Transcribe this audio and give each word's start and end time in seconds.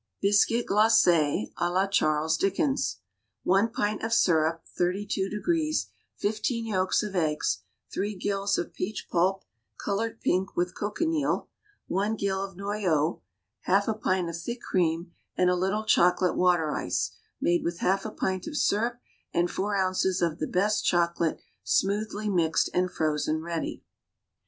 BISCUIT 0.19 0.65
GLACÉ 0.65 1.53
À 1.59 1.71
LA 1.71 1.85
CHARLES 1.85 2.35
DICKENS. 2.35 3.01
One 3.43 3.69
pint 3.69 4.01
of 4.01 4.11
syrup 4.11 4.63
(32°), 4.75 5.85
fifteen 6.15 6.65
yolks 6.65 7.03
of 7.03 7.15
eggs, 7.15 7.59
three 7.93 8.15
gills 8.15 8.57
of 8.57 8.73
peach 8.73 9.05
pulp, 9.11 9.43
colored 9.77 10.19
pink 10.19 10.55
with 10.57 10.73
cochineal, 10.73 11.49
one 11.87 12.15
gill 12.15 12.43
of 12.43 12.55
noyeau, 12.57 13.21
half 13.65 13.87
a 13.87 13.93
pint 13.93 14.27
of 14.27 14.41
thick 14.41 14.61
cream, 14.63 15.11
and 15.35 15.51
a 15.51 15.55
little 15.55 15.85
chocolate 15.85 16.35
water 16.35 16.71
ice, 16.71 17.11
made 17.39 17.63
with 17.63 17.77
half 17.77 18.03
a 18.03 18.09
pint 18.09 18.47
of 18.47 18.57
syrup 18.57 18.97
and 19.35 19.51
four 19.51 19.75
ounces 19.75 20.19
of 20.19 20.39
the 20.39 20.47
best 20.47 20.83
chocolate 20.83 21.39
smoothly 21.63 22.27
mixed 22.27 22.71
and 22.73 22.89
frozen 22.91 23.39
ready. 23.43 23.83